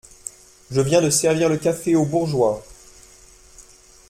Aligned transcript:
Je 0.71 0.81
viens 0.81 0.99
de 1.03 1.11
servir 1.11 1.47
le 1.47 1.57
café 1.57 1.95
aux 1.95 2.05
bourgeois! 2.07 2.63